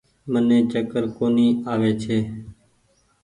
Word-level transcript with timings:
مني 0.31 0.57
چڪر 0.71 1.03
ڪونيٚ 1.17 1.57
آوي 1.71 1.91
ڇي۔ 2.01 2.17